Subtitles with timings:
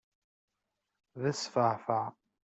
[1.21, 2.07] D asfaεfaε!